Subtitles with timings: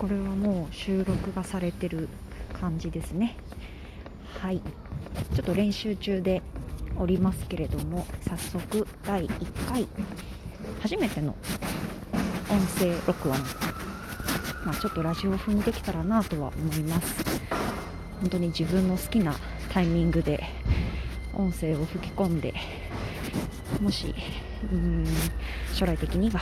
[0.00, 2.08] これはもう収録がされてる
[2.58, 3.36] 感じですね。
[4.40, 4.62] はい。
[5.34, 6.40] ちょっと練習中で
[6.98, 9.86] おりますけれども早速第1回
[10.80, 11.36] 初めての
[12.48, 13.36] 音声録音。
[14.64, 17.22] まあ、ちょっとラジオ風にできたらなとは思います。
[18.20, 19.34] 本当に自分の好きな
[19.68, 20.42] タイミングで
[21.34, 22.54] 音声を吹き込んで
[23.82, 24.14] もし
[24.72, 25.06] うん
[25.74, 26.40] 将来的には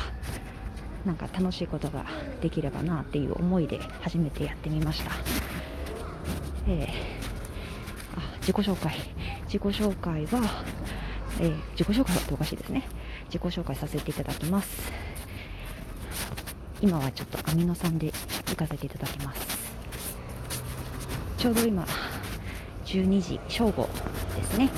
[1.09, 2.04] なんか楽しいことが
[2.42, 5.12] できればなっていう思いで初めてやってみました、
[6.69, 6.87] えー、
[8.19, 8.95] あ自己紹介。
[9.46, 10.65] 自己紹介は、
[11.41, 12.87] えー、自己紹介はおかしいですね。
[13.32, 14.92] 自己紹介させていただきます。
[16.82, 18.12] 今はちょっとアミノ酸で
[18.46, 19.46] 行かせていただきます。
[21.38, 21.87] ちょうど今
[22.84, 23.88] 12時正午
[24.37, 24.68] ですね。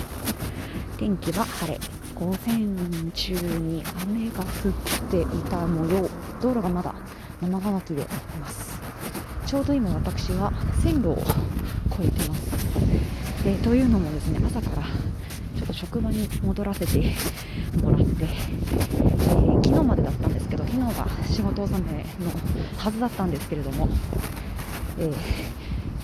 [0.96, 1.99] 天気は晴れ。
[2.20, 2.58] 午前
[3.14, 4.72] 中に雨が降っ
[5.10, 6.06] ていた模様
[6.42, 6.94] 道路がまだ
[7.40, 8.04] 生乾きでい
[8.38, 8.78] ます。
[9.46, 11.12] ちょうど今私は線路を
[11.92, 13.42] 越えてます。
[13.42, 17.14] でというのもですね朝からちょっと職場に戻らせて
[17.82, 22.30] もらって、えー、昨日までだったんですけど昨日が仕事納めの
[22.76, 23.88] はずだったんですけれども、
[24.98, 25.14] えー、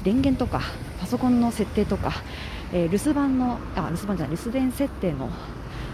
[0.02, 0.62] 電源とか
[0.98, 2.10] パソコンの設定とか、
[2.72, 5.28] えー、留守番のあ留守番じゃない留守電設定の、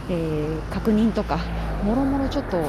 [0.08, 1.38] えー、確認とか
[1.84, 2.62] もろもろちょっと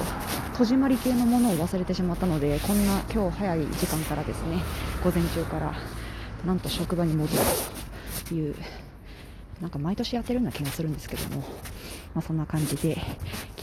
[0.58, 4.62] 戸締まり系のものを忘れてしまったのでこんな今日早い時間からですね
[5.04, 5.74] 午前中から
[6.46, 7.40] なんと職場に戻る
[8.28, 8.56] という
[9.62, 11.42] なんか毎年やってるような気がするんですけども、
[12.14, 12.98] まあ、そんな感じで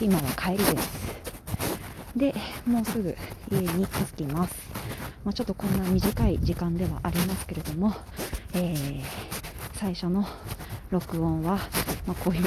[0.00, 1.20] 今は帰りです。
[2.16, 2.34] で
[2.66, 3.16] もうすぐ
[3.52, 4.54] 家に着きます、
[5.24, 7.94] まあ、ちょっとこんな短い時間ではありますけれども、
[8.52, 9.02] えー、
[9.74, 10.26] 最初の
[10.91, 11.58] 録音は、
[12.06, 12.44] まあ、こういう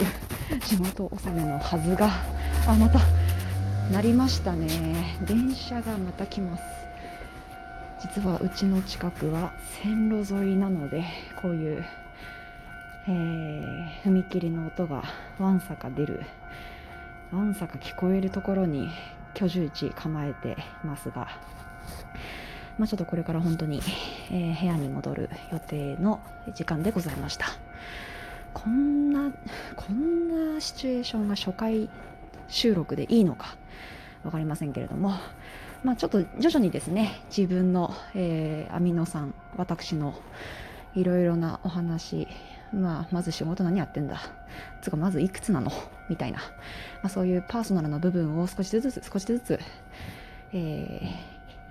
[0.64, 2.10] 仕事納めのはずが
[2.68, 3.00] あまた
[3.92, 5.18] なりましたね。
[5.28, 6.64] 電車がまた来ます。
[8.02, 11.04] 実はうちの近くは線路沿いなので
[11.42, 11.86] こういう
[13.06, 15.04] えー、踏切の音が
[15.38, 16.22] わんさか出る
[17.32, 18.90] わんさか聞こえるところに
[19.34, 21.28] 居住地構えてますが、
[22.78, 23.82] まあ、ちょっとこれから本当に、
[24.32, 26.22] えー、部屋に戻る予定の
[26.54, 27.48] 時間でございました。
[28.54, 29.32] こんな
[29.76, 31.90] こんなシチュエーションが初回
[32.48, 33.56] 収録でいいのか
[34.24, 35.14] 分かりませんけれども。
[35.84, 40.16] まあ、ちょっと徐々にですね自分の、えー、アミノ酸私の
[40.96, 42.26] いろいろなお話
[42.74, 44.20] まあ、まず仕事何やってんだ
[44.82, 45.72] つかまずいくつなの
[46.10, 46.46] みたいな、ま
[47.04, 49.60] あ、そういうパーソナルな部分を少しずつ少しずつ、
[50.54, 51.02] え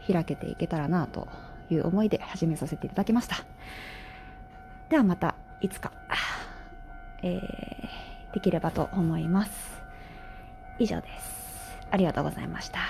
[0.06, 1.28] ー、開けていけたらなと
[1.70, 3.44] いう思いで始めさせていただきました。
[4.88, 5.93] ではまたいつか、
[7.22, 9.82] えー、できればと思います。
[10.78, 11.78] 以上です。
[11.90, 12.80] ありがとうございました。